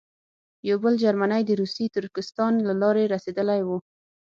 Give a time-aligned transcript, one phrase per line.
[0.69, 3.77] یو بل جرمنی د روسي ترکستان له لارې رسېدلی وو.